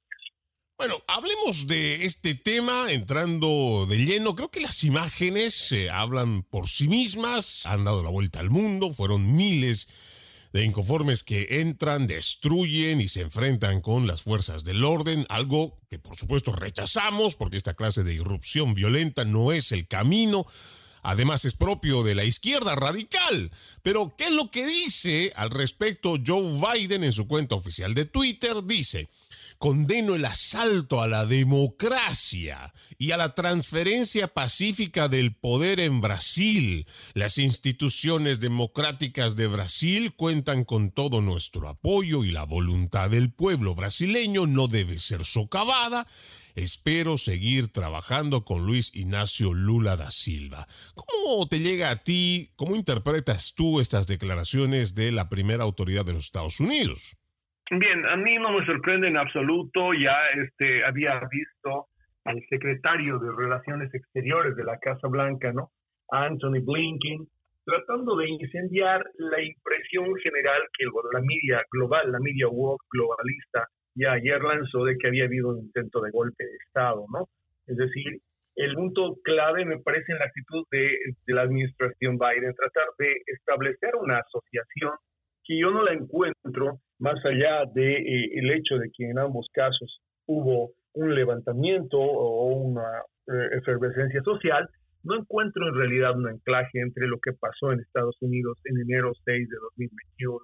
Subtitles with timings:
[0.77, 4.33] Bueno, hablemos de este tema entrando de lleno.
[4.33, 8.94] Creo que las imágenes se hablan por sí mismas, han dado la vuelta al mundo,
[8.94, 9.89] fueron miles
[10.53, 16.00] de inconformes que entran, destruyen y se enfrentan con las fuerzas del orden, algo que
[16.00, 20.45] por supuesto rechazamos porque esta clase de irrupción violenta no es el camino
[21.03, 23.51] Además es propio de la izquierda radical.
[23.83, 28.05] Pero ¿qué es lo que dice al respecto Joe Biden en su cuenta oficial de
[28.05, 28.63] Twitter?
[28.63, 29.09] Dice,
[29.63, 36.85] condeno el asalto a la democracia y a la transferencia pacífica del poder en Brasil.
[37.13, 43.74] Las instituciones democráticas de Brasil cuentan con todo nuestro apoyo y la voluntad del pueblo
[43.74, 46.07] brasileño no debe ser socavada
[46.56, 50.68] Espero seguir trabajando con Luis Ignacio Lula da Silva.
[50.94, 56.13] ¿Cómo te llega a ti, cómo interpretas tú estas declaraciones de la primera autoridad de
[56.13, 57.18] los Estados Unidos?
[57.79, 59.94] Bien, a mí no me sorprende en absoluto.
[59.94, 61.88] Ya este, había visto
[62.25, 65.72] al secretario de Relaciones Exteriores de la Casa Blanca, ¿no?
[66.12, 67.28] Anthony Blinken,
[67.66, 74.13] tratando de incendiar la impresión general que la media global, la media woke globalista, ya
[74.13, 77.28] ayer lanzó de que había habido un intento de golpe de Estado, ¿no?
[77.67, 78.19] Es decir,
[78.56, 80.95] el punto clave me parece en la actitud de,
[81.28, 84.91] la administración Biden, tratar de establecer una asociación
[85.45, 89.19] que yo no la encuentro más allá del de, eh, el hecho de que en
[89.19, 94.69] ambos casos hubo un levantamiento o una eh, efervescencia social,
[95.03, 99.11] no encuentro en realidad un anclaje entre lo que pasó en Estados Unidos en enero
[99.25, 100.39] 6 de 2021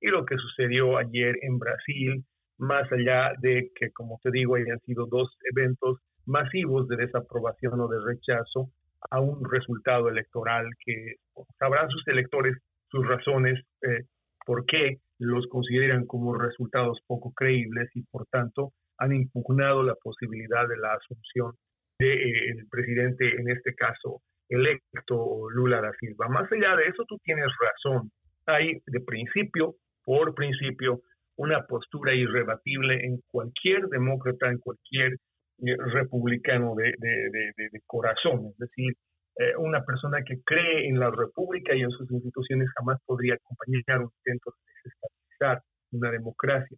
[0.00, 2.24] y lo que sucedió ayer en Brasil
[2.58, 7.88] más allá de que, como te digo, hayan sido dos eventos masivos de desaprobación o
[7.88, 8.70] de rechazo
[9.10, 11.16] a un resultado electoral que
[11.58, 12.56] sabrán sus electores
[12.90, 14.04] sus razones eh,
[14.48, 20.66] por qué los consideran como resultados poco creíbles y por tanto han impugnado la posibilidad
[20.66, 21.52] de la asunción
[21.98, 26.28] del presidente, en este caso electo Lula da Silva.
[26.28, 28.10] Más allá de eso, tú tienes razón.
[28.46, 31.02] Hay de principio, por principio,
[31.36, 36.94] una postura irrebatible en cualquier demócrata, en cualquier eh, republicano de,
[37.84, 38.46] corazón.
[38.52, 38.94] Es decir,
[39.38, 44.00] eh, una persona que cree en la república y en sus instituciones jamás podría acompañar
[44.00, 45.62] un intento de desestabilizar
[45.92, 46.76] una democracia.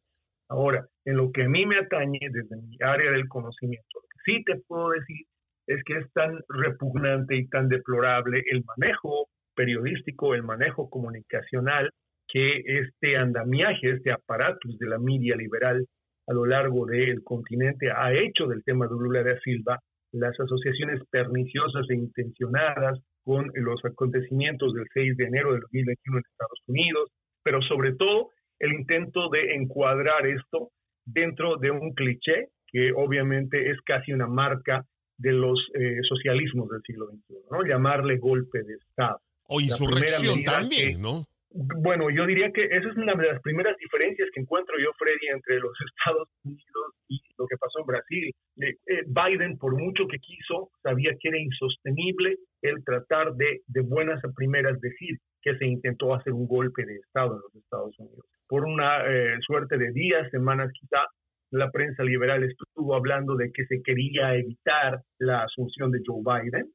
[0.49, 4.19] Ahora, en lo que a mí me atañe desde mi área del conocimiento, lo que
[4.25, 5.25] sí te puedo decir
[5.67, 11.91] es que es tan repugnante y tan deplorable el manejo periodístico, el manejo comunicacional
[12.29, 15.87] que este andamiaje, este aparato de la media liberal
[16.27, 19.81] a lo largo del continente ha hecho del tema de Lula da Silva
[20.12, 26.25] las asociaciones perniciosas e intencionadas con los acontecimientos del 6 de enero de 2021 en
[26.31, 27.11] Estados Unidos,
[27.43, 30.71] pero sobre todo el intento de encuadrar esto
[31.05, 34.85] dentro de un cliché que obviamente es casi una marca
[35.17, 37.62] de los eh, socialismos del siglo XXI, ¿no?
[37.62, 39.21] Llamarle golpe de Estado.
[39.49, 41.27] O insurrección también, ¿no?
[41.52, 45.26] Bueno, yo diría que esa es una de las primeras diferencias que encuentro yo, Freddy,
[45.35, 48.31] entre los Estados Unidos y lo que pasó en Brasil.
[48.61, 54.25] Eh, Biden, por mucho que quiso, sabía que era insostenible el tratar de, de buenas
[54.25, 58.25] a primeras decir que se intentó hacer un golpe de Estado en los Estados Unidos.
[58.47, 61.02] Por una eh, suerte de días, semanas quizá,
[61.50, 66.70] la prensa liberal estuvo hablando de que se quería evitar la asunción de Joe Biden,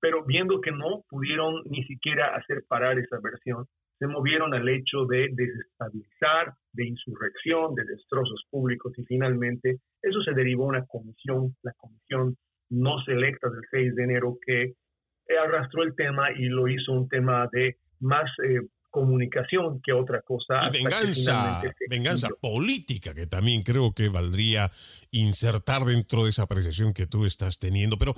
[0.00, 3.66] pero viendo que no pudieron ni siquiera hacer parar esa versión,
[4.00, 10.32] se movieron al hecho de desestabilizar, de insurrección, de destrozos públicos y finalmente eso se
[10.32, 12.34] derivó a una comisión, la comisión
[12.70, 14.72] no selecta del 6 de enero que
[15.44, 18.60] arrastró el tema y lo hizo un tema de más eh,
[18.90, 20.58] comunicación que otra cosa.
[20.68, 24.70] Y venganza, venganza política, que también creo que valdría
[25.10, 27.98] insertar dentro de esa apreciación que tú estás teniendo.
[27.98, 28.14] Pero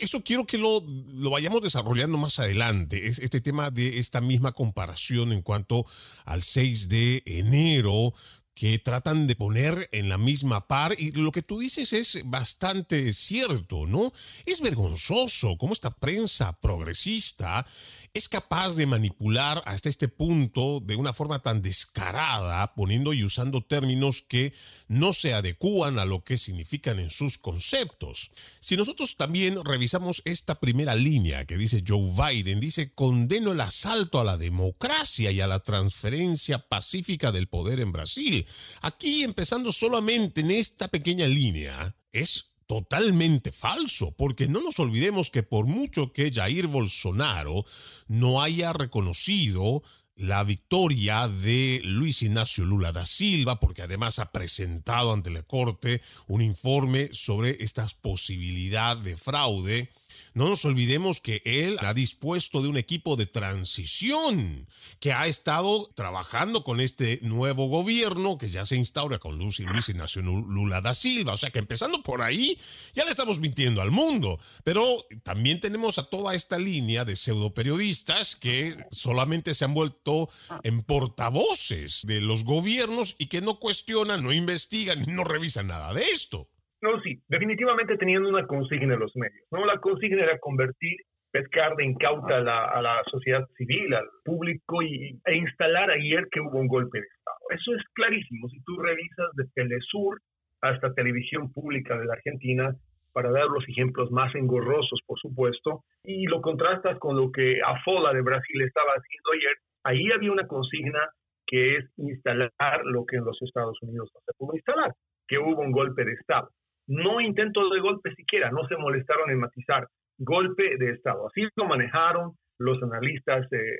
[0.00, 0.82] eso quiero que lo,
[1.14, 5.84] lo vayamos desarrollando más adelante, es este tema de esta misma comparación en cuanto
[6.24, 8.12] al 6 de enero
[8.56, 13.12] que tratan de poner en la misma par y lo que tú dices es bastante
[13.12, 14.14] cierto, ¿no?
[14.46, 17.66] Es vergonzoso cómo esta prensa progresista
[18.14, 23.62] es capaz de manipular hasta este punto de una forma tan descarada, poniendo y usando
[23.62, 24.54] términos que
[24.88, 28.30] no se adecúan a lo que significan en sus conceptos.
[28.60, 34.18] Si nosotros también revisamos esta primera línea que dice Joe Biden, dice condeno el asalto
[34.18, 38.45] a la democracia y a la transferencia pacífica del poder en Brasil.
[38.82, 45.42] Aquí, empezando solamente en esta pequeña línea, es totalmente falso, porque no nos olvidemos que
[45.42, 47.64] por mucho que Jair Bolsonaro
[48.08, 49.82] no haya reconocido
[50.16, 56.00] la victoria de Luis Ignacio Lula da Silva, porque además ha presentado ante la Corte
[56.26, 59.90] un informe sobre estas posibilidades de fraude,
[60.36, 64.68] no nos olvidemos que él ha dispuesto de un equipo de transición
[65.00, 69.88] que ha estado trabajando con este nuevo gobierno que ya se instaura con Luis, Luis
[69.88, 71.32] Ignacio Lula da Silva.
[71.32, 72.58] O sea que empezando por ahí,
[72.94, 74.38] ya le estamos mintiendo al mundo.
[74.62, 80.28] Pero también tenemos a toda esta línea de pseudo periodistas que solamente se han vuelto
[80.64, 86.02] en portavoces de los gobiernos y que no cuestionan, no investigan, no revisan nada de
[86.10, 86.50] esto.
[86.86, 89.44] No, sí, definitivamente teniendo una consigna en los medios.
[89.50, 89.66] ¿no?
[89.66, 90.96] La consigna era convertir,
[91.32, 96.60] pescar de incauta a la, sociedad civil, al público y, e instalar ayer que hubo
[96.60, 97.38] un golpe de Estado.
[97.50, 98.48] Eso es clarísimo.
[98.50, 100.20] Si tú revisas de Telesur
[100.60, 102.72] hasta Televisión Pública de la Argentina,
[103.12, 108.12] para dar los ejemplos más engorrosos, por supuesto, y lo contrastas con lo que AFOLA
[108.12, 111.00] de Brasil estaba haciendo ayer, ahí había una consigna
[111.48, 112.52] que es instalar
[112.84, 114.92] lo que en los Estados Unidos no se pudo instalar,
[115.26, 116.48] que hubo un golpe de Estado
[116.86, 119.88] no intento de golpe siquiera, no se molestaron en matizar,
[120.18, 121.26] golpe de Estado.
[121.26, 123.76] Así lo manejaron los analistas eh,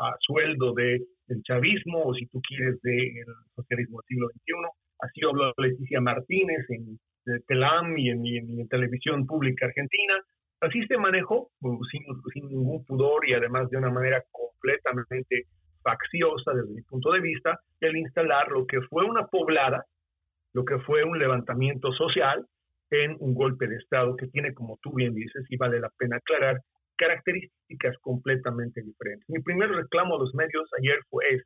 [0.00, 1.02] a sueldo del
[1.42, 3.24] chavismo, o si tú quieres, del
[3.54, 4.52] socialismo del siglo XXI.
[5.00, 6.98] Así habló Leticia Martínez en,
[7.46, 10.14] Telam y en, televisión pública argentina.
[10.60, 11.50] Así se manejó,
[11.90, 15.44] sin, sin ningún pudor y además de una manera completamente
[15.82, 19.84] facciosa desde mi punto de vista, el instalar lo que fue una poblada
[20.56, 22.46] lo que fue un levantamiento social
[22.90, 26.16] en un golpe de Estado que tiene, como tú bien dices, y vale la pena
[26.16, 26.62] aclarar,
[26.96, 29.28] características completamente diferentes.
[29.28, 31.42] Mi primer reclamo a los medios ayer fue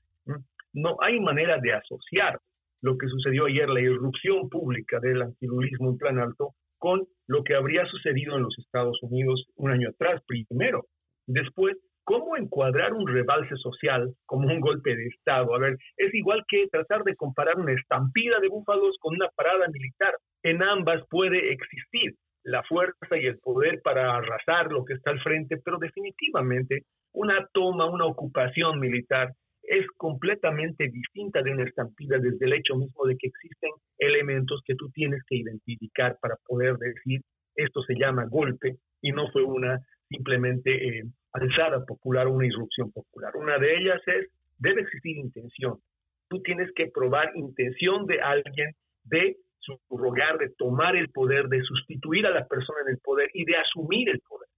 [0.75, 2.39] no hay manera de asociar
[2.83, 7.57] lo que sucedió ayer, la irrupción pública del antilulismo en plan alto, con lo que
[7.57, 10.87] habría sucedido en los Estados Unidos un año atrás, primero.
[11.27, 15.55] Después, ¿Cómo encuadrar un rebalse social como un golpe de Estado?
[15.55, 19.69] A ver, es igual que tratar de comparar una estampida de búfalos con una parada
[19.69, 20.15] militar.
[20.43, 25.21] En ambas puede existir la fuerza y el poder para arrasar lo que está al
[25.21, 32.47] frente, pero definitivamente una toma, una ocupación militar es completamente distinta de una estampida desde
[32.47, 37.21] el hecho mismo de que existen elementos que tú tienes que identificar para poder decir
[37.55, 39.79] esto se llama golpe y no fue una
[40.09, 43.37] simplemente eh, alzada popular una irrupción popular.
[43.37, 45.79] Una de ellas es, debe existir intención.
[46.29, 48.73] Tú tienes que probar intención de alguien
[49.05, 53.45] de subrogar, de tomar el poder, de sustituir a la persona en el poder y
[53.45, 54.49] de asumir el poder.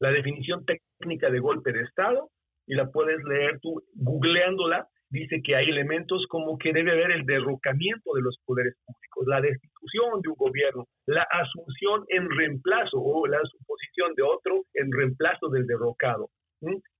[0.00, 2.30] La definición técnica de golpe de Estado,
[2.66, 7.24] y la puedes leer tú googleándola, dice que hay elementos como que debe haber el
[7.24, 13.26] derrocamiento de los poderes públicos, la destitución de un gobierno, la asunción en reemplazo o
[13.26, 16.30] la suposición de otro en reemplazo del derrocado.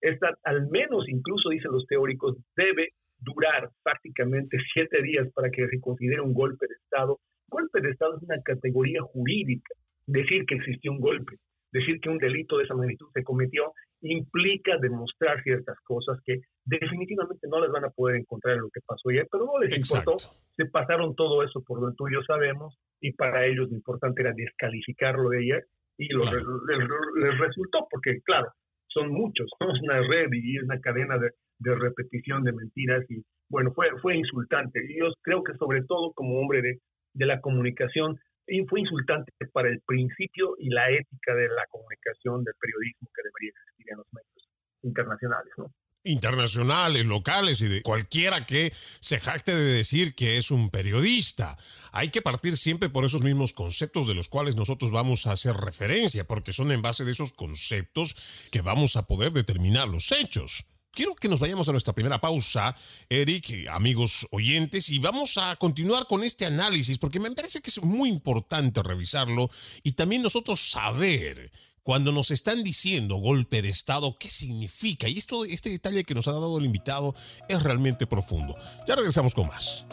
[0.00, 5.80] Esta, al menos, incluso dicen los teóricos, debe durar prácticamente siete días para que se
[5.80, 7.18] considere un golpe de Estado.
[7.48, 9.74] Golpe de Estado es una categoría jurídica,
[10.06, 11.36] decir que existió un golpe
[11.72, 17.46] decir que un delito de esa magnitud se cometió implica demostrar ciertas cosas que definitivamente
[17.48, 20.16] no les van a poder encontrar en lo que pasó ayer, pero no les importó.
[20.56, 25.30] Se pasaron todo eso por lo tuyo sabemos y para ellos lo importante era descalificarlo
[25.30, 25.66] de ayer
[25.98, 28.48] y lo, les, resultó porque claro,
[28.88, 33.22] son muchos, es una red y es una cadena de, de, repetición de mentiras y
[33.48, 34.80] bueno, fue, fue insultante.
[34.88, 36.78] Y yo creo que sobre todo como hombre de,
[37.14, 42.44] de la comunicación y fue insultante para el principio y la ética de la comunicación,
[42.44, 44.48] del periodismo que debería existir en los medios
[44.82, 45.72] internacionales, ¿no?
[46.04, 51.56] internacionales, locales y de cualquiera que se jacte de decir que es un periodista.
[51.92, 55.54] Hay que partir siempre por esos mismos conceptos de los cuales nosotros vamos a hacer
[55.54, 60.66] referencia, porque son en base de esos conceptos que vamos a poder determinar los hechos.
[60.94, 62.76] Quiero que nos vayamos a nuestra primera pausa,
[63.08, 67.82] Eric, amigos oyentes, y vamos a continuar con este análisis porque me parece que es
[67.82, 69.48] muy importante revisarlo
[69.82, 71.50] y también nosotros saber
[71.82, 75.08] cuando nos están diciendo golpe de Estado, ¿qué significa?
[75.08, 77.14] Y esto, este detalle que nos ha dado el invitado
[77.48, 78.54] es realmente profundo.
[78.86, 79.86] Ya regresamos con más.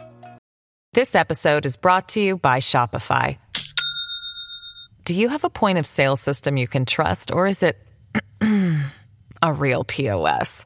[0.91, 3.37] This episode is brought to you by Shopify.
[5.05, 7.77] Do you have a point of sale system you can trust or is it
[9.41, 10.65] a real POS?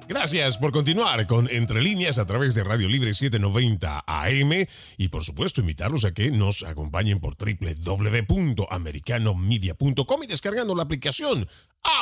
[0.11, 4.51] Gracias por continuar con Entre Líneas a través de Radio Libre 790 AM
[4.97, 11.47] y por supuesto invitarlos a que nos acompañen por www.americanomedia.com y descargando la aplicación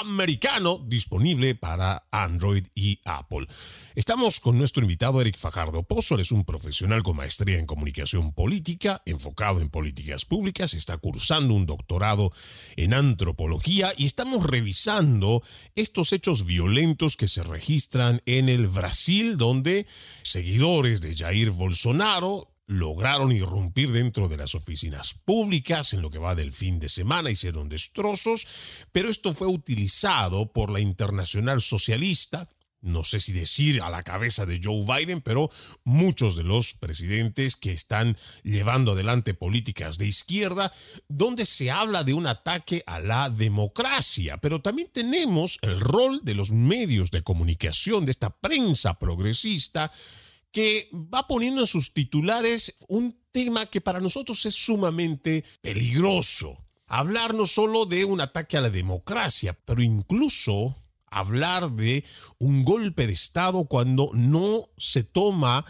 [0.01, 3.46] americano disponible para Android y Apple.
[3.94, 9.04] Estamos con nuestro invitado Eric Fajardo Pozo, es un profesional con maestría en comunicación política,
[9.06, 12.32] enfocado en políticas públicas, está cursando un doctorado
[12.75, 15.44] en antropología y estamos revisando
[15.75, 19.86] estos hechos violentos que se registran en el Brasil, donde
[20.24, 26.36] seguidores de Jair Bolsonaro lograron irrumpir dentro de las oficinas públicas en lo que va
[26.36, 28.48] del fin de semana, hicieron destrozos,
[28.91, 32.48] pero esto fue utilizado por la Internacional Socialista,
[32.81, 35.50] no sé si decir a la cabeza de Joe Biden, pero
[35.83, 40.71] muchos de los presidentes que están llevando adelante políticas de izquierda,
[41.07, 46.36] donde se habla de un ataque a la democracia, pero también tenemos el rol de
[46.36, 49.91] los medios de comunicación, de esta prensa progresista,
[50.51, 56.65] que va poniendo en sus titulares un tema que para nosotros es sumamente peligroso.
[56.88, 60.75] Hablar no solo de un ataque a la democracia, pero incluso
[61.12, 62.04] hablar de
[62.38, 65.66] un golpe de Estado cuando no se toma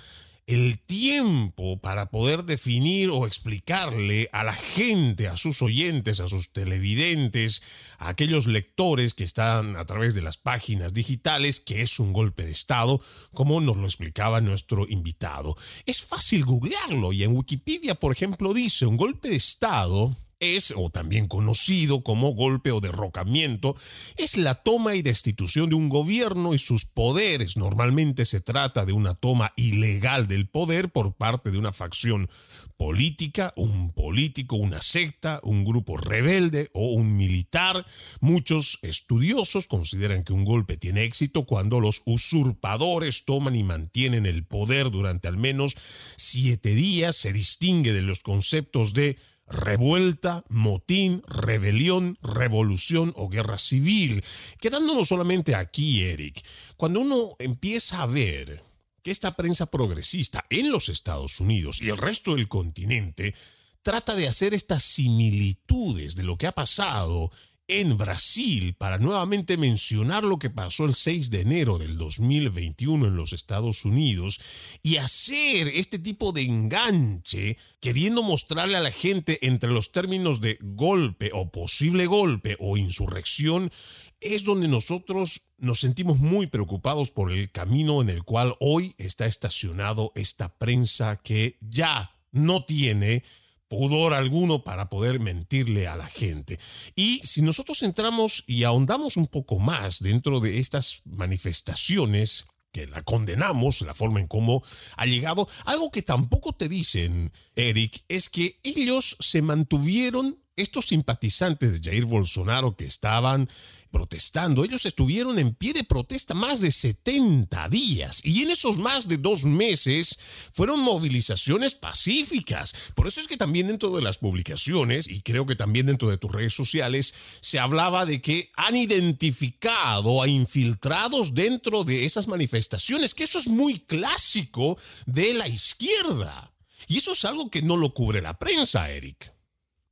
[0.49, 6.51] el tiempo para poder definir o explicarle a la gente, a sus oyentes, a sus
[6.51, 7.61] televidentes,
[7.99, 12.45] a aquellos lectores que están a través de las páginas digitales, que es un golpe
[12.45, 12.99] de Estado,
[13.31, 15.55] como nos lo explicaba nuestro invitado.
[15.85, 20.89] Es fácil googlearlo y en Wikipedia, por ejemplo, dice un golpe de Estado es, o
[20.89, 23.75] también conocido como golpe o derrocamiento,
[24.17, 27.57] es la toma y destitución de un gobierno y sus poderes.
[27.57, 32.29] Normalmente se trata de una toma ilegal del poder por parte de una facción
[32.77, 37.85] política, un político, una secta, un grupo rebelde o un militar.
[38.21, 44.45] Muchos estudiosos consideran que un golpe tiene éxito cuando los usurpadores toman y mantienen el
[44.45, 45.75] poder durante al menos
[46.15, 47.17] siete días.
[47.17, 49.17] Se distingue de los conceptos de
[49.49, 54.23] revuelta, motín, rebelión, revolución o guerra civil.
[54.59, 56.43] Quedándonos solamente aquí, Eric,
[56.77, 58.63] cuando uno empieza a ver
[59.03, 63.33] que esta prensa progresista en los Estados Unidos y el resto del continente
[63.81, 67.31] trata de hacer estas similitudes de lo que ha pasado
[67.69, 73.15] en Brasil para nuevamente mencionar lo que pasó el 6 de enero del 2021 en
[73.15, 74.41] los Estados Unidos
[74.83, 80.57] y hacer este tipo de enganche queriendo mostrarle a la gente entre los términos de
[80.61, 83.71] golpe o posible golpe o insurrección
[84.19, 89.27] es donde nosotros nos sentimos muy preocupados por el camino en el cual hoy está
[89.27, 93.23] estacionado esta prensa que ya no tiene
[93.69, 96.59] pudor alguno para poder mentirle a la gente.
[96.95, 103.01] Y si nosotros entramos y ahondamos un poco más dentro de estas manifestaciones, que la
[103.01, 104.61] condenamos, la forma en cómo
[104.97, 111.71] ha llegado, algo que tampoco te dicen, Eric, es que ellos se mantuvieron estos simpatizantes
[111.71, 113.49] de Jair Bolsonaro que estaban
[113.91, 119.07] protestando, ellos estuvieron en pie de protesta más de 70 días y en esos más
[119.07, 120.19] de dos meses
[120.53, 122.75] fueron movilizaciones pacíficas.
[122.95, 126.17] Por eso es que también dentro de las publicaciones y creo que también dentro de
[126.17, 133.13] tus redes sociales se hablaba de que han identificado a infiltrados dentro de esas manifestaciones,
[133.13, 136.51] que eso es muy clásico de la izquierda.
[136.87, 139.38] Y eso es algo que no lo cubre la prensa, Eric.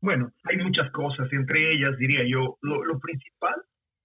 [0.02, 3.56] Bueno, hay muchas cosas, entre ellas diría yo, lo, principal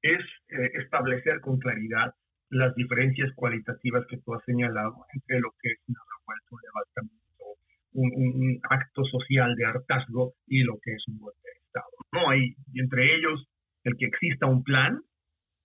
[0.01, 2.15] es eh, establecer con claridad
[2.49, 7.45] las diferencias cualitativas que tú has señalado entre lo que es una revuelta, un levantamiento,
[7.93, 11.87] un, acto social de hartazgo y lo que es un golpe de Estado.
[12.13, 13.47] No hay entre ellos
[13.85, 15.01] el que exista un plan,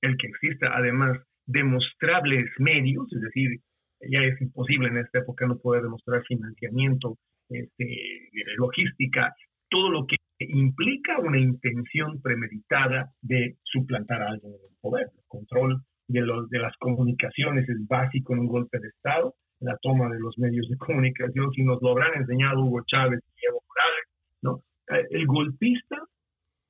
[0.02, 3.60] el que exista además demostrables medios, es decir,
[4.02, 7.18] ya es imposible en esta época no poder demostrar financiamiento,
[7.50, 9.34] este, logística,
[9.70, 15.08] todo lo que implica una intención premeditada de suplantar a alguien en el poder.
[15.16, 19.78] El control de, los, de las comunicaciones es básico en un golpe de Estado, la
[19.82, 23.64] toma de los medios de comunicación, si nos lo habrán enseñado Hugo Chávez y Evo
[23.68, 24.06] Morales,
[24.42, 24.62] ¿no?
[24.96, 25.98] Eh, el golpista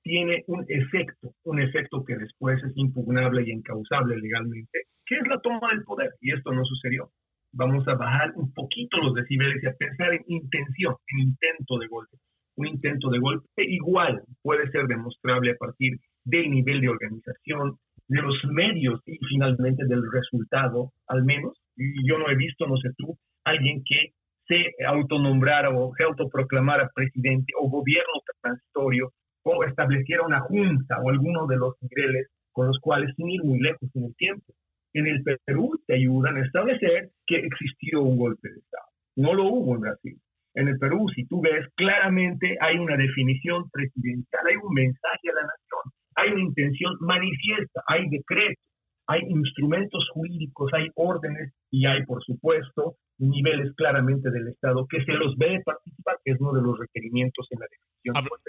[0.01, 5.39] tiene un efecto, un efecto que después es impugnable y encausable legalmente, que es la
[5.42, 7.12] toma del poder, y esto no sucedió.
[7.51, 11.88] Vamos a bajar un poquito los decibeles y a pensar en intención, en intento de
[11.88, 12.18] golpe
[12.58, 18.22] un intento de golpe igual puede ser demostrable a partir del nivel de organización, de
[18.22, 21.54] los medios y finalmente del resultado, al menos.
[21.76, 24.14] Yo no he visto, no sé tú, alguien que
[24.48, 29.12] se autonombrara o se autoproclamara presidente o gobierno transitorio
[29.44, 33.60] o estableciera una junta o alguno de los niveles con los cuales sin ir muy
[33.60, 34.54] lejos en el tiempo.
[34.94, 38.88] En el Perú te ayudan a establecer que existió un golpe de Estado.
[39.16, 40.20] No lo hubo en Brasil
[40.57, 45.35] en el Perú, si tú ves claramente, hay una definición presidencial, hay un mensaje a
[45.35, 45.83] la nación,
[46.15, 48.65] hay una intención manifiesta, hay decretos,
[49.05, 55.13] hay instrumentos jurídicos, hay órdenes y hay, por supuesto, niveles claramente del Estado que se
[55.13, 58.39] los ve participar, que es uno de los requerimientos en la definición.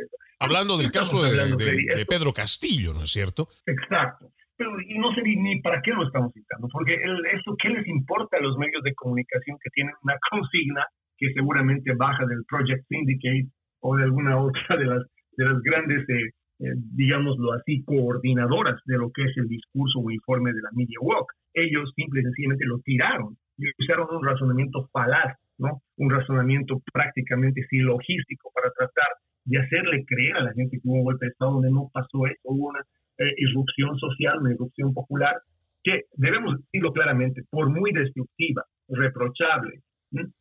[0.40, 3.48] hablando del caso de, Pedro Castillo, ¿no es cierto?
[3.66, 4.32] Exacto.
[4.56, 8.38] Pero y no sé ni, para qué lo estamos citando, porque eso, ¿qué les importa
[8.38, 10.86] a los medios de comunicación que tienen una consigna
[11.18, 13.48] que seguramente baja del Project Syndicate
[13.81, 15.02] o de alguna otra de las,
[15.37, 20.11] de las grandes, eh, eh, digámoslo así, coordinadoras de lo que es el discurso o
[20.11, 21.33] informe de la Media Walk.
[21.54, 25.83] Ellos simple y sencillamente lo tiraron y usaron un razonamiento falaz, ¿no?
[25.96, 29.09] Un razonamiento prácticamente silogístico para tratar
[29.44, 32.26] de hacerle creer a la gente que hubo un golpe de Estado donde no pasó
[32.26, 32.81] eso, hubo una
[33.18, 35.37] eh, irrupción social, una irrupción popular,
[35.83, 39.81] que debemos decirlo claramente, por muy destructiva, reprochable,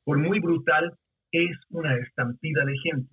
[0.03, 0.91] por muy brutal,
[1.31, 3.09] es una estampida de gente.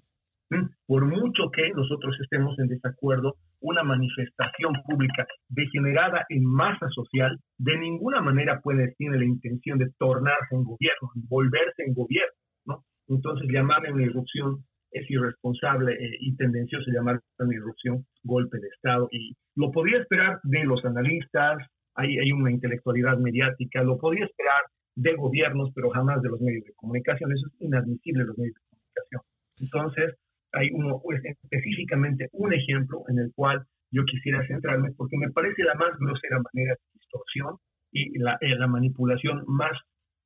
[0.87, 7.79] Por mucho que nosotros estemos en desacuerdo, una manifestación pública degenerada en masa social de
[7.79, 12.35] ninguna manera puede tener la intención de tornarse en gobierno, volverse en gobierno.
[12.67, 12.85] ¿no?
[13.09, 19.09] Entonces, llamarle una irrupción es irresponsable eh, y tendencioso llamar una irrupción golpe de Estado.
[19.11, 21.59] Y lo podía esperar de los analistas,
[21.97, 24.63] hay, hay una intelectualidad mediática, lo podía esperar
[24.97, 27.33] de gobiernos, pero jamás de los medios de comunicación.
[27.33, 29.23] Eso es inadmisible los medios de comunicación.
[29.61, 30.19] Entonces,
[30.53, 35.63] hay uno, pues, específicamente un ejemplo en el cual yo quisiera centrarme porque me parece
[35.63, 37.57] la más grosera manera de distorsión
[37.93, 39.79] y la, eh, la manipulación más,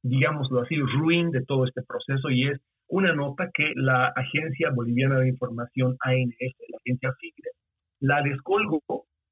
[0.03, 5.19] digámoslo así, ruin de todo este proceso y es una nota que la Agencia Boliviana
[5.19, 7.51] de Información, ANS, la agencia FIGRE,
[8.01, 8.83] la descolgó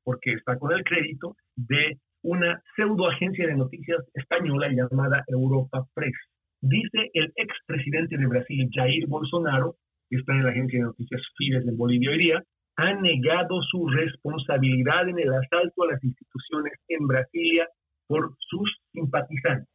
[0.04, 6.16] porque está con el crédito de una pseudoagencia de noticias española llamada Europa Press.
[6.60, 9.76] Dice el expresidente de Brasil, Jair Bolsonaro,
[10.10, 12.42] que está en la agencia de noticias Fides en Bolivia hoy día,
[12.78, 17.68] ha negado su responsabilidad en el asalto a las instituciones en Brasilia
[18.08, 19.72] por sus simpatizantes.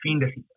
[0.00, 0.54] Fin de cita.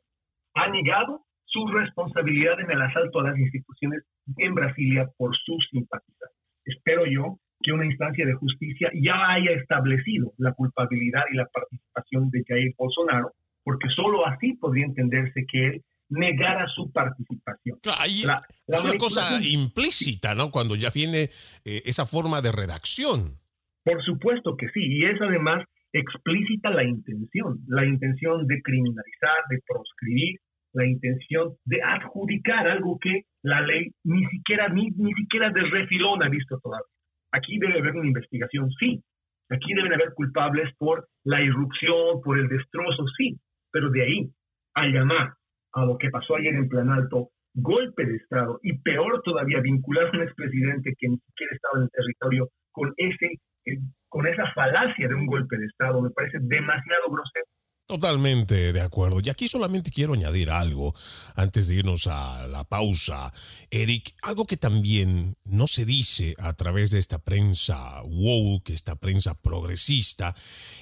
[0.54, 4.04] Ha negado su responsabilidad en el asalto a las instituciones
[4.38, 6.39] en Brasilia por sus simpatizantes.
[6.63, 12.30] Espero yo que una instancia de justicia ya haya establecido la culpabilidad y la participación
[12.30, 13.32] de Jair Bolsonaro,
[13.63, 17.80] porque solo así podría entenderse que él negara su participación.
[17.84, 20.51] es una cosa implícita, ¿no?
[20.51, 21.23] Cuando ya viene
[21.65, 23.39] eh, esa forma de redacción.
[23.84, 29.60] Por supuesto que sí, y es además explícita la intención, la intención de criminalizar, de
[29.65, 30.39] proscribir,
[30.73, 36.21] la intención de adjudicar algo que la ley ni siquiera, ni, ni siquiera de refilón
[36.21, 36.94] ha visto todavía.
[37.36, 39.04] Aquí debe haber una investigación, sí.
[39.50, 43.38] Aquí deben haber culpables por la irrupción, por el destrozo, sí.
[43.71, 44.30] Pero de ahí
[44.74, 45.34] a llamar
[45.74, 50.08] a lo que pasó ayer en Plan Alto golpe de Estado y peor todavía vincular
[50.08, 54.52] a un expresidente que ni siquiera estaba en el territorio con ese eh, con esa
[54.54, 57.45] falacia de un golpe de Estado me parece demasiado grosero.
[57.88, 59.19] Totalmente de acuerdo.
[59.24, 60.95] Y aquí solamente quiero añadir algo
[61.36, 63.32] antes de irnos a la pausa.
[63.69, 69.39] Eric, algo que también no se dice a través de esta prensa woke, esta prensa
[69.39, 70.36] progresista,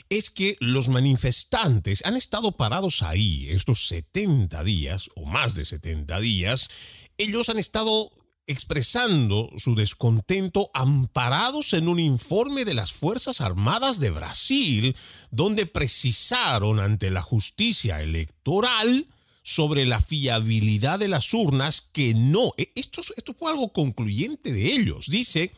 [0.07, 6.21] es que los manifestantes han estado parados ahí estos 70 días o más de 70
[6.21, 6.69] días.
[7.17, 8.13] Ellos han estado
[8.47, 14.95] expresando su descontento amparados en un informe de las Fuerzas Armadas de Brasil,
[15.31, 19.07] donde precisaron ante la justicia electoral
[19.43, 24.73] sobre la fiabilidad de las urnas que no, e, esto, esto fue algo concluyente de
[24.73, 25.51] ellos, dice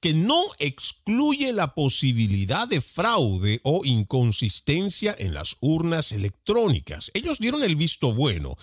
[0.00, 7.10] que no excluye la posibilidad de fraude o inconsistencia en las urnas electrónicas.
[7.14, 8.56] Ellos dieron el visto bueno,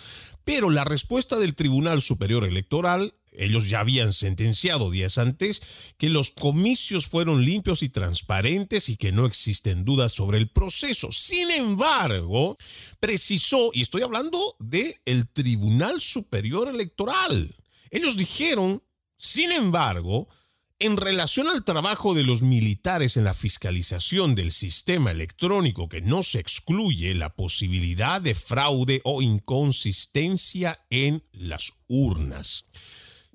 [0.46, 5.62] pero la respuesta del Tribunal Superior Electoral ellos ya habían sentenciado días antes
[5.98, 11.12] que los comicios fueron limpios y transparentes y que no existen dudas sobre el proceso.
[11.12, 12.58] Sin embargo,
[13.00, 17.56] precisó, y estoy hablando del el Tribunal Superior Electoral,
[17.90, 18.84] ellos dijeron,
[19.18, 20.28] sin embargo,
[20.80, 26.22] en relación al trabajo de los militares en la fiscalización del sistema electrónico que no
[26.22, 32.66] se excluye la posibilidad de fraude o inconsistencia en las urnas.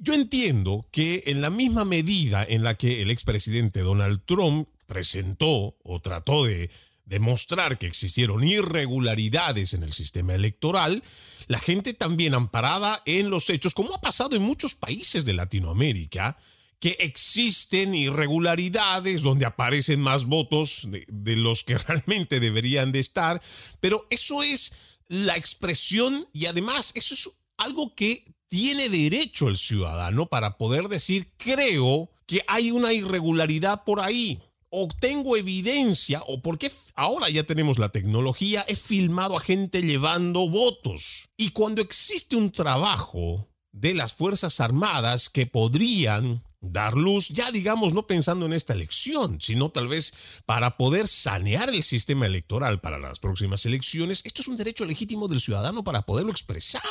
[0.03, 5.77] Yo entiendo que en la misma medida en la que el expresidente Donald Trump presentó
[5.85, 6.71] o trató de
[7.05, 11.03] demostrar que existieron irregularidades en el sistema electoral,
[11.49, 16.39] la gente también amparada en los hechos, como ha pasado en muchos países de Latinoamérica,
[16.79, 23.43] que existen irregularidades donde aparecen más votos de, de, los que realmente deberían de estar,
[23.81, 24.73] pero eso es
[25.09, 31.33] la expresión y además eso es algo que tiene derecho el ciudadano para poder decir,
[31.39, 37.79] creo que hay una irregularidad por ahí, o tengo evidencia, o porque ahora ya tenemos
[37.79, 41.29] la tecnología, he filmado a gente llevando votos.
[41.37, 47.94] Y cuando existe un trabajo de las Fuerzas Armadas que podrían dar luz, ya digamos,
[47.94, 52.99] no pensando en esta elección, sino tal vez para poder sanear el sistema electoral para
[52.99, 56.83] las próximas elecciones, esto es un derecho legítimo del ciudadano para poderlo expresar.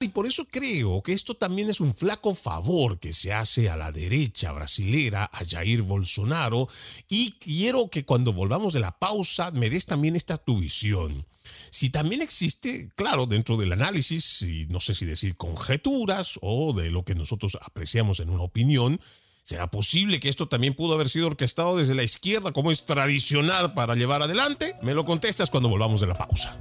[0.00, 3.76] Y por eso creo que esto también es un flaco favor que se hace a
[3.76, 6.68] la derecha brasilera, a Jair Bolsonaro,
[7.08, 11.26] y quiero que cuando volvamos de la pausa me des también esta tu visión.
[11.74, 16.92] Si también existe, claro, dentro del análisis, y no sé si decir conjeturas o de
[16.92, 19.00] lo que nosotros apreciamos en una opinión,
[19.42, 23.74] ¿será posible que esto también pudo haber sido orquestado desde la izquierda como es tradicional
[23.74, 24.76] para llevar adelante?
[24.82, 26.56] Me lo contestas cuando volvamos de la pausa.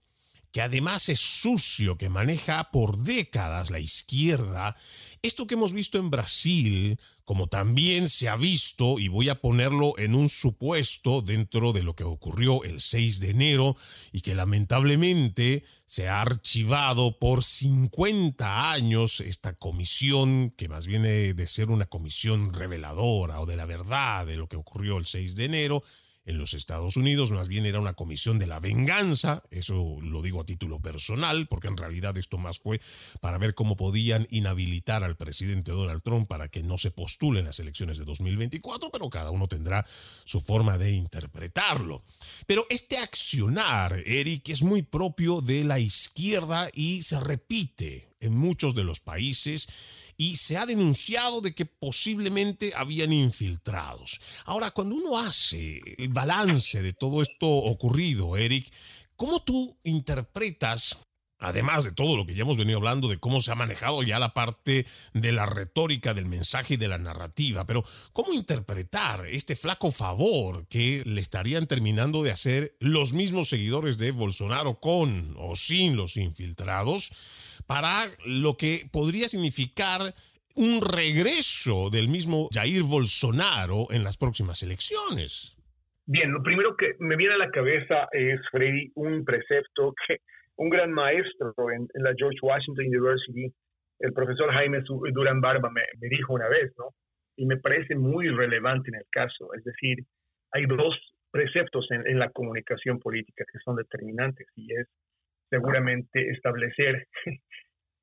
[0.58, 4.76] que además es sucio, que maneja por décadas la izquierda,
[5.22, 9.94] esto que hemos visto en Brasil, como también se ha visto, y voy a ponerlo
[10.00, 13.76] en un supuesto dentro de lo que ocurrió el 6 de enero
[14.12, 21.46] y que lamentablemente se ha archivado por 50 años esta comisión, que más viene de
[21.46, 25.46] ser una comisión reveladora o de la verdad de lo que ocurrió el 6 de
[25.46, 25.84] enero,
[26.28, 30.42] en los Estados Unidos, más bien era una comisión de la venganza, eso lo digo
[30.42, 32.82] a título personal, porque en realidad esto más fue
[33.22, 37.46] para ver cómo podían inhabilitar al presidente Donald Trump para que no se postule en
[37.46, 39.86] las elecciones de 2024, pero cada uno tendrá
[40.26, 42.04] su forma de interpretarlo.
[42.46, 48.76] Pero este accionar, Eric, es muy propio de la izquierda y se repite en muchos
[48.76, 49.68] de los países
[50.18, 54.20] y se ha denunciado de que posiblemente habían infiltrados.
[54.46, 58.74] Ahora, cuando uno hace el balance de todo esto ocurrido, Eric,
[59.16, 60.98] ¿cómo tú interpretas
[61.40, 64.18] Además de todo lo que ya hemos venido hablando de cómo se ha manejado ya
[64.18, 69.56] la parte de la retórica, del mensaje y de la narrativa, pero ¿cómo interpretar este
[69.56, 75.56] flaco favor que le estarían terminando de hacer los mismos seguidores de Bolsonaro con o
[75.56, 80.14] sin los infiltrados para lo que podría significar
[80.56, 85.56] un regreso del mismo Jair Bolsonaro en las próximas elecciones?
[86.08, 90.18] Bien, lo primero que me viene a la cabeza es, Freddy, un precepto que
[90.58, 93.54] un gran maestro en, la George Washington University,
[94.00, 96.90] el profesor Jaime Durán Barba, me, dijo una vez, ¿no?
[97.36, 99.54] Y me parece muy relevante en el caso.
[99.54, 100.00] Es decir,
[100.52, 100.96] hay dos
[101.32, 104.88] preceptos en, en la comunicación política que son determinantes y es
[105.50, 107.08] seguramente establecer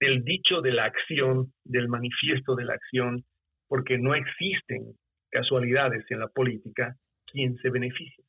[0.00, 3.24] el dicho de la acción, del manifiesto de la acción,
[3.68, 4.94] porque no existen
[5.30, 6.94] casualidades en la política
[7.26, 8.24] quien se beneficia.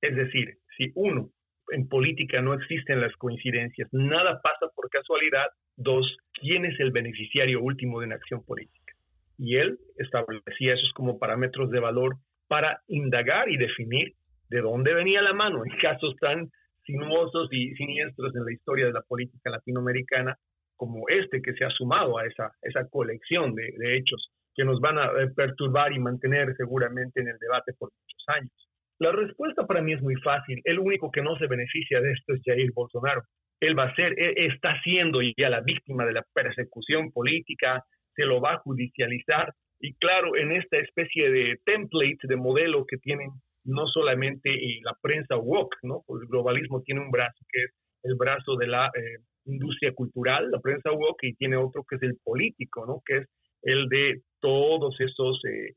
[0.00, 1.30] Es decir, si uno
[1.72, 5.46] en política no existen las coincidencias, nada pasa por casualidad.
[5.76, 8.94] Dos, ¿quién es el beneficiario último de una acción política?
[9.38, 12.16] Y él establecía esos como parámetros de valor
[12.48, 14.14] para indagar y definir
[14.50, 16.50] de dónde venía la mano en casos tan
[16.84, 20.36] sinuosos y siniestros en la historia de la política latinoamericana
[20.76, 24.98] como este que se ha sumado a esa, esa colección de, hechos que nos van
[24.98, 28.69] a eh, perturbar y mantener seguramente en el debate por muchos años.
[29.00, 30.60] La respuesta para mí es muy fácil.
[30.62, 33.22] El único que no se beneficia de esto es Jair Bolsonaro.
[33.58, 37.82] Él va a ser, está siendo ya la víctima de la persecución política,
[38.14, 39.54] se lo va a judicializar.
[39.80, 43.30] Y claro, en esta especie de template, de modelo que tienen
[43.64, 46.02] no solamente eh, la prensa woke, ¿no?
[46.06, 47.70] Pues el globalismo tiene un brazo que es
[48.02, 52.02] el brazo de la eh, industria cultural, la prensa woke, y tiene otro que es
[52.02, 53.02] el político, ¿no?
[53.06, 53.26] Que es
[53.62, 55.74] el de todos esos eh,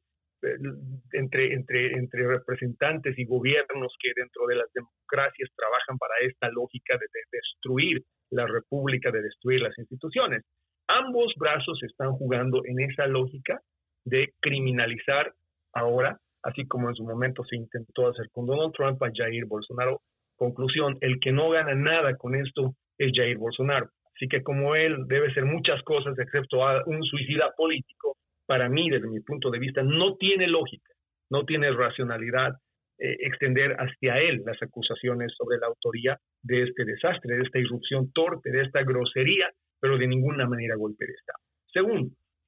[1.13, 6.97] entre, entre, entre representantes y gobiernos que dentro de las democracias trabajan para esta lógica
[6.97, 10.43] de, destruir la república, de destruir las instituciones.
[10.87, 13.59] Ambos brazos están jugando en esa lógica
[14.05, 15.33] de criminalizar
[15.73, 20.01] ahora, así como en su momento se intentó hacer con Donald Trump a Jair Bolsonaro.
[20.35, 23.89] Conclusión, el que no gana nada con esto es Jair Bolsonaro.
[24.15, 29.07] Así que como él debe ser muchas cosas excepto un suicida político, para mí, desde
[29.07, 30.91] mi punto de vista, no tiene lógica,
[31.29, 32.53] no tiene racionalidad
[32.99, 38.11] eh, extender hacia él las acusaciones sobre la autoría de este desastre, de esta irrupción
[38.13, 41.39] torpe, de esta grosería, pero de ninguna manera golpe de Estado.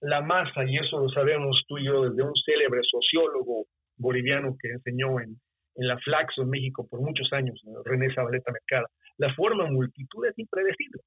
[0.02, 3.66] La masa, y eso lo sabemos tú y yo desde un célebre sociólogo
[3.98, 5.40] boliviano que enseñó en,
[5.78, 11.02] la Flaxo en México por muchos años, René Zabaleta Mercada, la forma multitud es impredecible.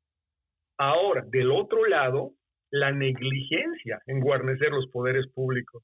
[0.78, 2.32] Ahora, del otro lado,
[2.70, 5.82] la negligencia en guarnecer los poderes públicos.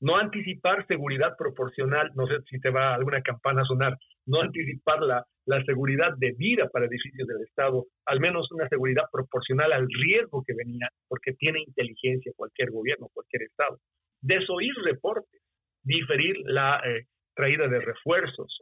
[0.00, 5.00] No anticipar seguridad proporcional, no sé si te va alguna campana a sonar, no anticipar
[5.02, 9.86] la, la seguridad de vida para edificios del Estado, al menos una seguridad proporcional al
[9.88, 13.78] riesgo que venía, porque tiene inteligencia cualquier gobierno, cualquier Estado.
[14.22, 15.40] Desoír reportes,
[15.82, 18.58] diferir la eh, traída de refuerzos,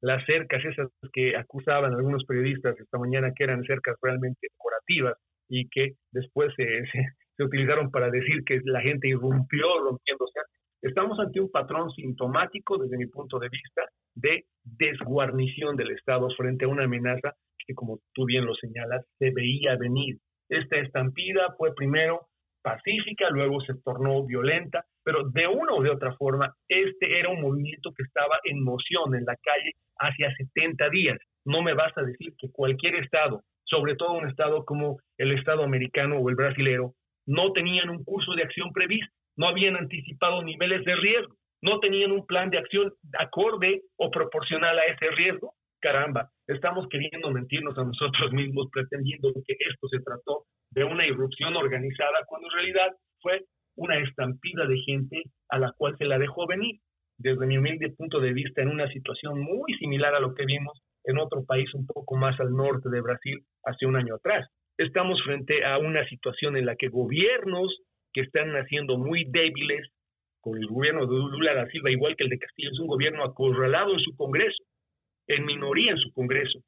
[0.00, 5.16] las cercas esas que acusaban algunos periodistas esta mañana que eran cercas realmente decorativas,
[5.52, 6.64] y que después se,
[7.36, 10.40] se, utilizaron para decir que la gente irrumpió rompiéndose.
[10.80, 13.82] Estamos ante un patrón sintomático, desde mi punto de vista,
[14.14, 17.34] de desguarnición del Estado frente a una amenaza
[17.66, 20.18] que, como tú bien lo señalas, se veía venir.
[20.48, 22.28] Esta estampida fue primero
[22.62, 27.42] pacífica, luego se tornó violenta, pero de una o de otra forma, este era un
[27.42, 31.18] movimiento que estaba en moción en la calle hacia 70 días.
[31.44, 36.18] No me basta decir que cualquier Estado sobre todo un Estado como el Estado americano
[36.18, 36.94] o el brasilero,
[37.26, 42.12] no tenían un curso de acción previsto, no habían anticipado niveles de riesgo, no tenían
[42.12, 45.54] un plan de acción acorde o proporcional a ese riesgo.
[45.80, 51.56] Caramba, estamos queriendo mentirnos a nosotros mismos pretendiendo que esto se trató de una irrupción
[51.56, 53.44] organizada cuando en realidad fue
[53.76, 56.80] una estampida de gente a la cual se la dejó venir.
[57.18, 60.82] Desde mi humilde punto de vista, en una situación muy similar a lo que vimos
[61.04, 64.48] en otro país un poco más al norte de Brasil hace un año atrás.
[64.78, 67.80] Estamos frente a una situación en la que gobiernos
[68.12, 69.88] que están naciendo muy débiles,
[70.40, 73.24] con el gobierno de Lula da Silva, igual que el de Castillo, es un gobierno
[73.24, 74.62] acorralado en su Congreso,
[75.28, 76.58] en minoría en su Congreso,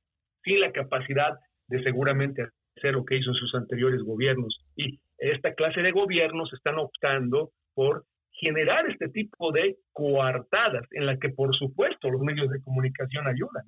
[0.44, 1.34] sin la capacidad
[1.68, 4.64] de seguramente hacer lo que hizo en sus anteriores gobiernos.
[4.76, 11.18] Y esta clase de gobiernos están optando por generar este tipo de coartadas en la
[11.18, 13.64] que por supuesto los medios de comunicación ayudan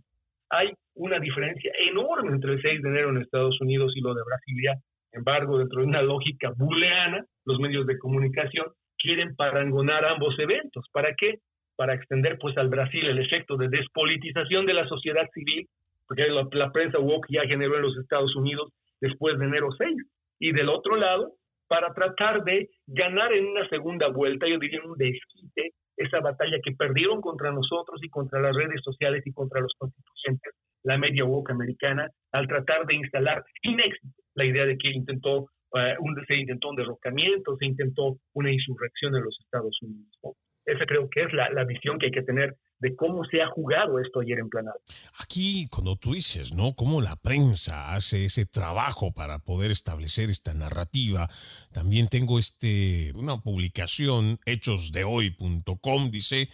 [0.51, 4.23] hay una diferencia enorme entre el 6 de enero en Estados Unidos y lo de
[4.25, 4.75] Brasilia
[5.11, 8.67] Sin embargo, dentro de una lógica booleana, los medios de comunicación
[8.99, 10.87] quieren parangonar ambos eventos.
[10.93, 11.39] ¿Para qué?
[11.77, 15.69] Para extender pues al Brasil el efecto de despolitización de la sociedad civil,
[16.07, 19.91] porque la, prensa woke ya generó en los Estados Unidos después de enero 6.
[20.39, 21.33] Y del otro lado,
[21.69, 26.73] para tratar de ganar en una segunda vuelta, yo diría un desquite, esa batalla que
[26.73, 31.51] perdieron contra nosotros y contra las redes sociales y contra los constituyentes, la media woke
[31.51, 36.37] americana, al tratar de instalar sin éxito la idea de que intentó eh, un, se
[36.37, 40.37] intentó un derrocamiento, se intentó una insurrección en los Estados Unidos.
[40.65, 43.49] Esa creo que es la, la visión que hay que tener de cómo se ha
[43.49, 44.75] jugado esto ayer en Planal.
[45.21, 46.75] Aquí, cuando tú dices, ¿no?
[46.75, 51.29] Cómo la prensa hace ese trabajo para poder establecer esta narrativa,
[51.73, 56.49] también tengo este, una publicación, hechosdehoy.com, dice,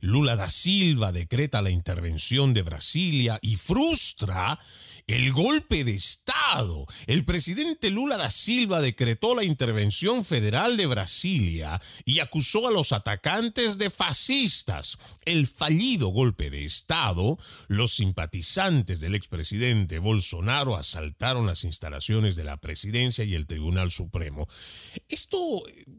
[0.00, 4.58] Lula da Silva decreta la intervención de Brasilia y frustra
[5.06, 6.86] el golpe de Estado.
[7.06, 12.92] El presidente Lula da Silva decretó la intervención federal de Brasilia y acusó a los
[12.92, 14.98] atacantes de fascistas.
[15.26, 17.38] El fallido golpe de Estado,
[17.68, 24.46] los simpatizantes del expresidente Bolsonaro asaltaron las instalaciones de la presidencia y el Tribunal Supremo.
[25.08, 25.38] Esto,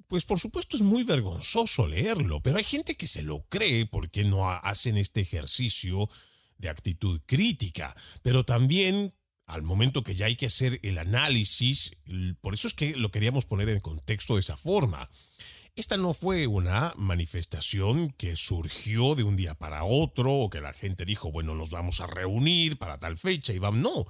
[0.08, 4.24] pues por supuesto es muy vergonzoso leerlo, pero hay gente que se lo cree porque
[4.24, 6.10] no hacen este ejercicio
[6.58, 9.14] de actitud crítica, pero también
[9.46, 11.96] al momento que ya hay que hacer el análisis,
[12.42, 15.10] por eso es que lo queríamos poner en contexto de esa forma.
[15.76, 20.72] Esta no fue una manifestación que surgió de un día para otro o que la
[20.72, 23.82] gente dijo, bueno, nos vamos a reunir para tal fecha y vamos.
[23.82, 24.06] No,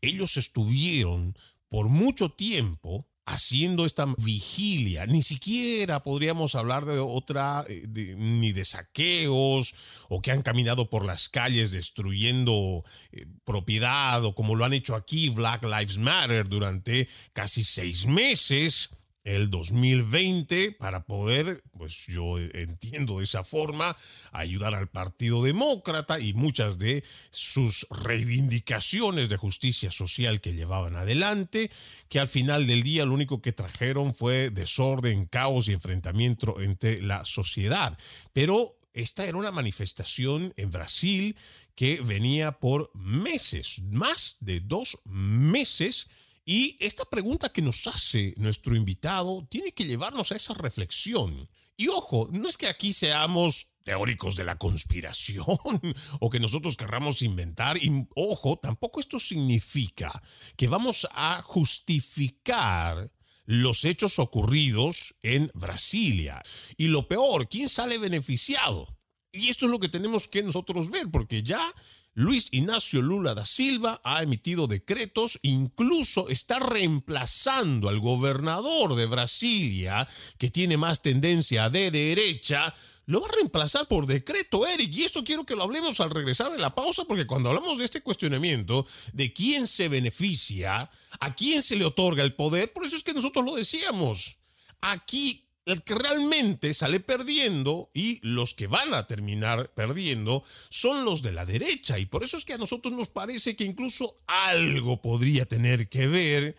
[0.00, 1.36] ellos estuvieron
[1.68, 5.06] por mucho tiempo haciendo esta vigilia.
[5.06, 7.86] Ni siquiera podríamos hablar de otra, eh,
[8.16, 9.74] ni de saqueos,
[10.08, 14.94] o que han caminado por las calles destruyendo eh, propiedad, o como lo han hecho
[14.94, 18.90] aquí Black Lives Matter durante casi seis meses
[19.28, 23.94] el 2020 para poder, pues yo entiendo de esa forma,
[24.32, 31.70] ayudar al Partido Demócrata y muchas de sus reivindicaciones de justicia social que llevaban adelante,
[32.08, 37.02] que al final del día lo único que trajeron fue desorden, caos y enfrentamiento entre
[37.02, 37.98] la sociedad.
[38.32, 41.36] Pero esta era una manifestación en Brasil
[41.74, 46.08] que venía por meses, más de dos meses,
[46.50, 51.46] y esta pregunta que nos hace nuestro invitado tiene que llevarnos a esa reflexión.
[51.76, 55.44] Y ojo, no es que aquí seamos teóricos de la conspiración
[56.20, 57.76] o que nosotros querramos inventar.
[57.76, 60.10] Y ojo, tampoco esto significa
[60.56, 63.12] que vamos a justificar
[63.44, 66.42] los hechos ocurridos en Brasilia.
[66.78, 68.96] Y lo peor, ¿quién sale beneficiado?
[69.32, 71.74] Y esto es lo que tenemos que nosotros ver, porque ya
[72.14, 80.08] Luis Ignacio Lula da Silva ha emitido decretos, incluso está reemplazando al gobernador de Brasilia,
[80.36, 82.74] que tiene más tendencia de derecha,
[83.08, 84.94] lo va a reemplazar por decreto, Eric.
[84.94, 87.86] Y esto quiero que lo hablemos al regresar de la pausa, porque cuando hablamos de
[87.86, 92.96] este cuestionamiento de quién se beneficia, a quién se le otorga el poder, por eso
[92.96, 94.36] es que nosotros lo decíamos.
[94.82, 101.20] Aquí el que realmente sale perdiendo y los que van a terminar perdiendo son los
[101.20, 101.98] de la derecha.
[101.98, 106.06] Y por eso es que a nosotros nos parece que incluso algo podría tener que
[106.06, 106.56] ver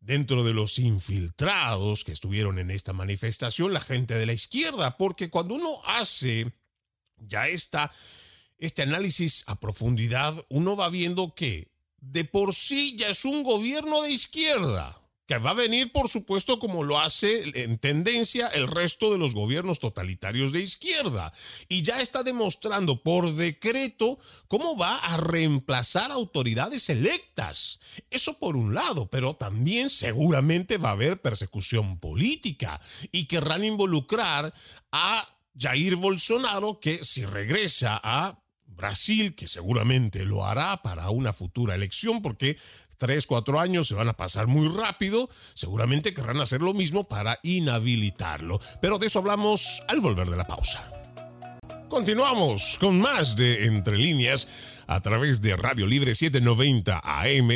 [0.00, 5.28] dentro de los infiltrados que estuvieron en esta manifestación, la gente de la izquierda, porque
[5.28, 6.52] cuando uno hace
[7.18, 7.92] ya esta,
[8.58, 14.02] este análisis a profundidad, uno va viendo que de por sí ya es un gobierno
[14.02, 15.01] de izquierda
[15.32, 19.32] que va a venir, por supuesto, como lo hace en tendencia el resto de los
[19.32, 21.32] gobiernos totalitarios de izquierda.
[21.70, 24.18] Y ya está demostrando por decreto
[24.48, 27.80] cómo va a reemplazar autoridades electas.
[28.10, 32.78] Eso por un lado, pero también seguramente va a haber persecución política
[33.10, 34.52] y querrán involucrar
[34.90, 35.26] a
[35.58, 42.20] Jair Bolsonaro, que si regresa a Brasil, que seguramente lo hará para una futura elección,
[42.20, 42.58] porque
[43.02, 47.40] tres, cuatro años se van a pasar muy rápido, seguramente querrán hacer lo mismo para
[47.42, 48.60] inhabilitarlo.
[48.80, 50.88] Pero de eso hablamos al volver de la pausa.
[51.88, 57.50] Continuamos con más de Entre líneas a través de Radio Libre 790 AM,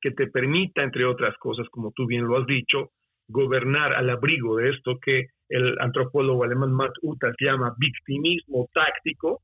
[0.03, 2.91] que te permita, entre otras cosas, como tú bien lo has dicho,
[3.29, 9.41] gobernar al abrigo de esto que el antropólogo alemán Matt Utas llama victimismo táctico,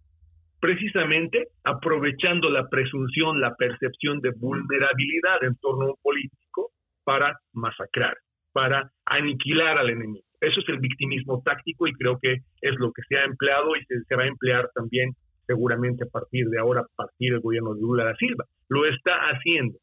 [0.61, 6.70] precisamente aprovechando la presunción, la percepción de vulnerabilidad en torno a un político
[7.04, 8.16] para masacrar,
[8.52, 10.24] para aniquilar al enemigo.
[10.40, 13.84] Eso es el victimismo táctico y creo que es lo que se ha empleado y
[13.84, 15.11] se, va a emplear también
[15.46, 18.44] seguramente a partir de ahora, a partir del gobierno de Lula da Silva.
[18.68, 19.78] Lo está haciendo.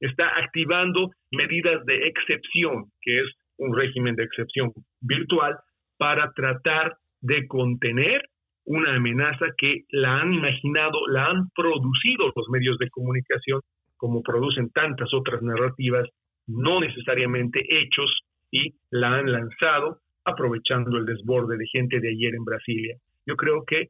[0.00, 3.28] Está activando medidas de excepción, que es
[3.58, 5.58] un régimen de excepción virtual,
[5.98, 8.22] para tratar de contener
[8.64, 13.60] una amenaza que la han imaginado, la han producido los medios de comunicación,
[13.96, 16.08] como producen tantas otras narrativas,
[16.46, 22.44] no necesariamente hechos y la han lanzado aprovechando el desborde de gente de ayer en
[22.44, 22.96] Brasilia.
[23.26, 23.88] Yo creo que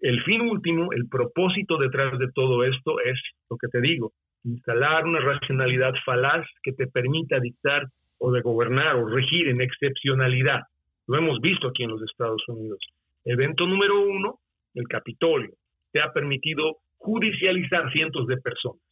[0.00, 4.12] el fin último, el propósito detrás de todo esto es lo que te digo,
[4.44, 7.86] instalar una racionalidad falaz que te permita dictar
[8.18, 10.60] o de gobernar o regir en excepcionalidad.
[11.06, 12.78] Lo hemos visto aquí en los Estados Unidos.
[13.24, 14.38] Evento número uno,
[14.74, 15.50] el Capitolio,
[15.92, 18.82] te ha permitido judicializar cientos de personas,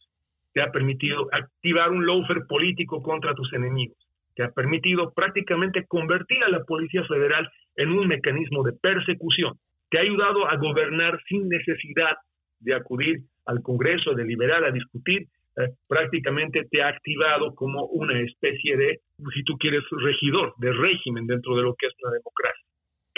[0.53, 3.97] te ha permitido activar un lawfare político contra tus enemigos,
[4.35, 9.53] que ha permitido prácticamente convertir a la Policía Federal en un mecanismo de persecución,
[9.89, 12.17] que ha ayudado a gobernar sin necesidad
[12.59, 15.27] de acudir al Congreso, a deliberar, a discutir,
[15.57, 18.99] eh, prácticamente te ha activado como una especie de,
[19.33, 22.68] si tú quieres, regidor, de régimen dentro de lo que es la democracia.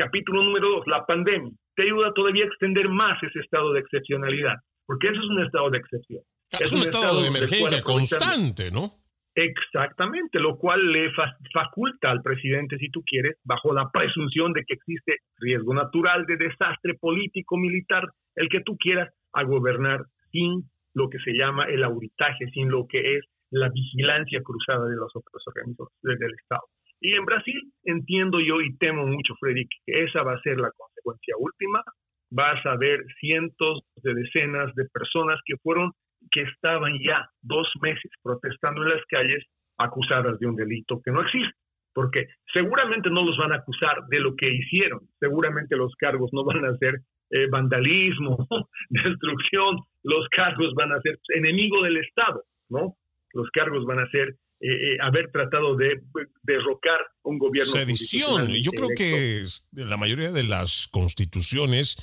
[0.02, 1.52] Capítulo número dos, la pandemia.
[1.76, 4.56] Te ayuda todavía a extender más ese estado de excepcionalidad,
[4.88, 6.24] porque eso es un estado de excepción.
[6.60, 8.97] Es, un, estado, de emergencia constante, ¿no?
[9.36, 11.12] Exactamente, lo cual le
[11.54, 16.38] faculta al presidente, si tú quieres, bajo la presunción de que existe riesgo natural de
[16.38, 20.64] desastre político, militar, el que tú quieras, a gobernar sin
[20.95, 25.16] lo que se llama el auditaje, sin lo que es la vigilancia cruzada de los
[25.16, 26.64] otros organismos del Estado.
[27.02, 30.72] Y en Brasil entiendo yo y temo mucho, Freddy, que esa va a ser la
[30.72, 31.84] consecuencia última.
[32.30, 35.91] Vas a ver cientos de decenas de personas que fueron
[36.30, 39.43] que estaban ya dos meses protestando en las calles
[39.78, 41.58] acusadas de un delito que no existe,
[41.93, 46.45] porque seguramente no los van a acusar de lo que hicieron, seguramente los cargos no
[46.45, 48.47] van a ser eh, vandalismo,
[48.89, 52.95] destrucción, los cargos van a ser enemigo del Estado, ¿no?
[53.34, 56.01] Los cargos van a ser eh, eh, haber tratado de
[56.43, 57.72] derrocar un gobierno.
[57.72, 58.47] Sedición.
[58.49, 59.43] Yo creo que
[59.74, 61.97] la mayoría de las constituciones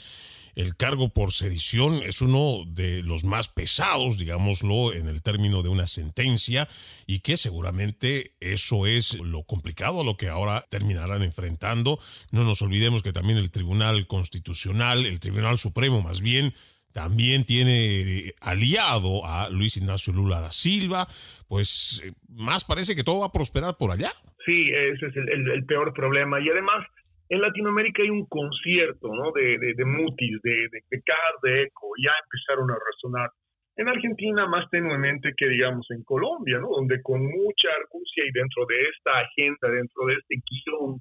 [0.58, 5.68] el cargo por sedición es uno de los más pesados, digámoslo, en el término de
[5.68, 6.68] una sentencia,
[7.06, 12.00] y que seguramente eso es lo complicado a lo que ahora terminarán enfrentando.
[12.32, 16.52] No nos olvidemos que también el Tribunal Constitucional, el Tribunal Supremo más bien,
[16.92, 21.06] también tiene aliado a Luis Ignacio Lula da Silva,
[21.48, 24.10] pues eh, más parece que todo va a prosperar por allá.
[24.44, 26.40] Sí, ese es el, peor problema.
[26.40, 26.86] Y además,
[27.30, 29.32] En Latinoamérica hay un concierto ¿no?
[29.32, 31.02] de, de, de mutis, de, de, de
[31.42, 33.30] de eco, ya empezaron a resonar.
[33.78, 38.74] En Argentina más tenuemente que digamos en Colombia, donde con mucha argucia y dentro de
[38.88, 41.00] esta agenda, dentro de este guion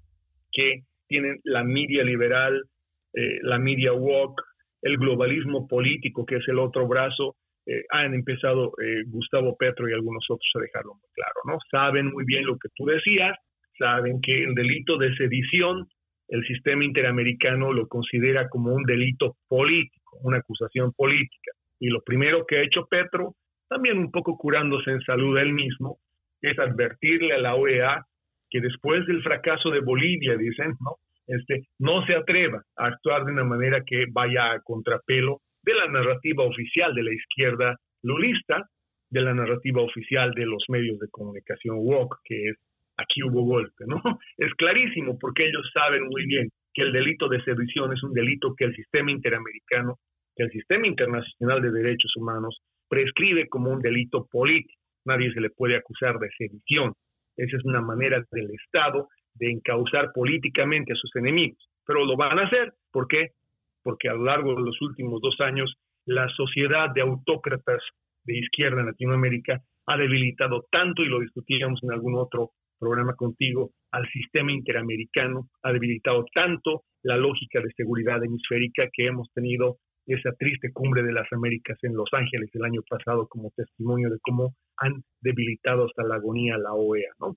[0.51, 2.61] que tienen la media liberal,
[3.13, 4.39] eh, la media walk,
[4.82, 9.93] el globalismo político, que es el otro brazo, eh, han empezado eh, Gustavo Petro y
[9.93, 11.57] algunos otros a dejarlo muy claro, ¿no?
[11.69, 13.38] Saben muy bien lo que tú decías,
[13.78, 15.86] saben que el delito de sedición,
[16.30, 21.51] el sistema interamericano lo considera como un delito político, una acusación política.
[21.80, 23.36] Y lo primero que ha hecho Petro,
[23.67, 25.97] también un poco curándose en salud él mismo,
[26.41, 28.05] es advertirle a la OEA
[28.49, 30.95] que después del fracaso de Bolivia, dicen, ¿no?
[31.28, 35.88] Este, no se atreva a actuar de una manera que vaya a contrapelo de la
[35.88, 38.63] narrativa oficial de la izquierda lulista,
[39.09, 42.55] de la narrativa oficial de los medios de comunicación woke, que es
[42.97, 44.01] aquí hubo golpe, ¿no?
[44.38, 48.53] Es clarísimo porque ellos saben muy bien que el delito de sedición es un delito
[48.55, 49.97] que el sistema interamericano,
[50.36, 52.59] que el sistema internacional de derechos humanos
[52.89, 54.80] prescribe como un delito político.
[55.05, 56.93] Nadie se le puede acusar de sedición.
[57.36, 59.07] Esa es una manera del Estado
[59.38, 61.57] de encauzar políticamente a sus enemigos.
[61.85, 62.73] Pero lo van a hacer.
[62.91, 63.31] ¿Por qué?
[63.83, 65.73] Porque a lo largo de los últimos dos años,
[66.05, 67.81] la sociedad de autócratas
[68.23, 73.71] de izquierda en Latinoamérica ha debilitado tanto, y lo discutíamos en algún otro programa contigo,
[73.91, 80.31] al sistema interamericano, ha debilitado tanto la lógica de seguridad hemisférica que hemos tenido esa
[80.33, 84.55] triste cumbre de las Américas en Los Ángeles el año pasado como testimonio de cómo
[84.77, 87.35] han debilitado hasta la agonía la OEA, ¿no?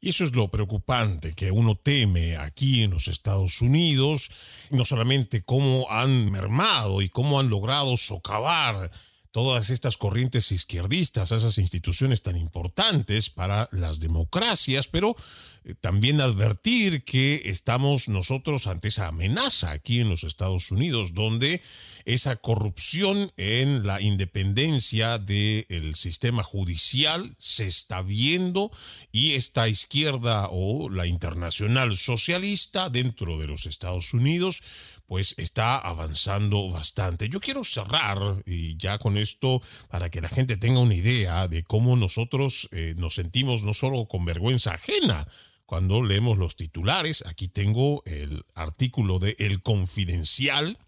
[0.00, 4.30] Y eso es lo preocupante que uno teme aquí en los Estados Unidos,
[4.70, 8.90] no solamente cómo han mermado y cómo han logrado socavar
[9.32, 15.16] todas estas corrientes izquierdistas, esas instituciones tan importantes para las democracias, pero
[15.64, 21.62] eh, también advertir que estamos nosotros ante esa amenaza aquí en los Estados Unidos, donde
[22.04, 28.70] esa corrupción en la independencia del sistema judicial se está viendo
[29.12, 34.62] y esta izquierda o la internacional socialista dentro de los Estados Unidos
[35.12, 37.28] pues está avanzando bastante.
[37.28, 39.60] Yo quiero cerrar y ya con esto
[39.90, 44.06] para que la gente tenga una idea de cómo nosotros eh, nos sentimos no solo
[44.06, 45.28] con vergüenza ajena,
[45.66, 47.26] cuando leemos los titulares.
[47.26, 50.78] Aquí tengo el artículo de El Confidencial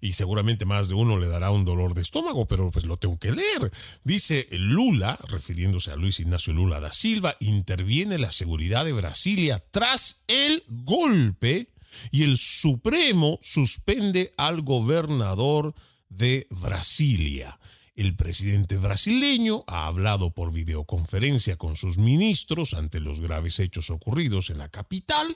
[0.00, 3.18] y seguramente más de uno le dará un dolor de estómago, pero pues lo tengo
[3.18, 3.72] que leer.
[4.04, 10.22] Dice Lula, refiriéndose a Luis Ignacio Lula da Silva, interviene la seguridad de Brasilia tras
[10.28, 11.72] el golpe
[12.10, 15.74] y el Supremo suspende al gobernador
[16.08, 17.58] de Brasilia.
[17.94, 24.50] El presidente brasileño ha hablado por videoconferencia con sus ministros ante los graves hechos ocurridos
[24.50, 25.34] en la capital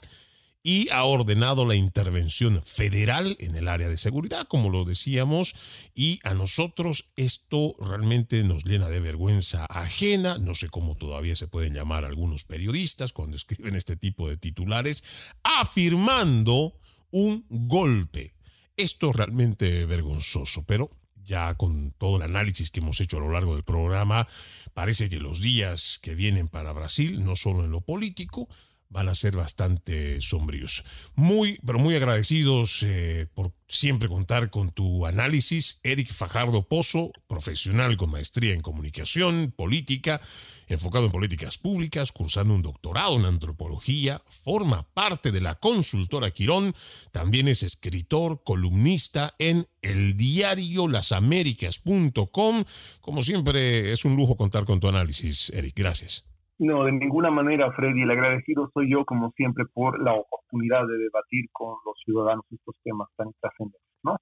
[0.63, 5.55] y ha ordenado la intervención federal en el área de seguridad, como lo decíamos,
[5.95, 11.47] y a nosotros esto realmente nos llena de vergüenza ajena, no sé cómo todavía se
[11.47, 15.03] pueden llamar algunos periodistas cuando escriben este tipo de titulares,
[15.43, 16.77] afirmando
[17.09, 18.35] un golpe.
[18.77, 20.91] Esto es realmente vergonzoso, pero
[21.23, 24.27] ya con todo el análisis que hemos hecho a lo largo del programa,
[24.73, 28.47] parece que los días que vienen para Brasil, no solo en lo político,
[28.91, 30.83] van a ser bastante sombríos.
[31.15, 35.79] Muy, pero muy agradecidos eh, por siempre contar con tu análisis.
[35.83, 40.21] Eric Fajardo Pozo, profesional con maestría en comunicación, política,
[40.67, 46.75] enfocado en políticas públicas, cursando un doctorado en antropología, forma parte de la consultora Quirón,
[47.11, 52.65] también es escritor, columnista en el diario lasaméricas.com.
[52.99, 55.75] Como siempre, es un lujo contar con tu análisis, Eric.
[55.77, 56.30] Gracias.
[56.61, 58.03] No, de ninguna manera, Freddy.
[58.03, 62.75] El agradecido soy yo, como siempre, por la oportunidad de debatir con los ciudadanos estos
[62.83, 64.15] temas tan trascendentes, ¿no?